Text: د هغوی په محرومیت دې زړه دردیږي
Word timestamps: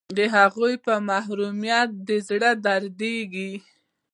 د 0.17 0.19
هغوی 0.35 0.73
په 0.85 0.93
محرومیت 1.09 1.89
دې 2.07 2.17
زړه 2.27 2.51
دردیږي 2.65 3.51